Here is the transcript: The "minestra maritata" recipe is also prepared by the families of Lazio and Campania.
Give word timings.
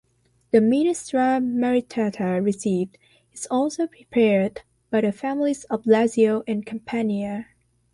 The 0.49 0.57
"minestra 0.61 1.39
maritata" 1.39 2.43
recipe 2.43 2.89
is 3.33 3.47
also 3.51 3.85
prepared 3.85 4.61
by 4.89 5.01
the 5.01 5.11
families 5.11 5.63
of 5.65 5.83
Lazio 5.83 6.43
and 6.47 6.65
Campania. 6.65 7.45